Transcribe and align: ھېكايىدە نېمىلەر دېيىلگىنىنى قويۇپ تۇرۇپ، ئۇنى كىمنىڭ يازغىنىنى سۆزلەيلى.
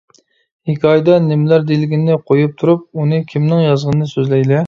ھېكايىدە 0.69 1.17
نېمىلەر 1.25 1.67
دېيىلگىنىنى 1.67 2.17
قويۇپ 2.31 2.57
تۇرۇپ، 2.61 3.01
ئۇنى 3.01 3.19
كىمنىڭ 3.33 3.63
يازغىنىنى 3.67 4.09
سۆزلەيلى. 4.15 4.59